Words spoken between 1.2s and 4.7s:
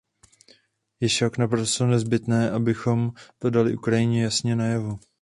naprosto nezbytné, abychom to dali Ukrajině jasně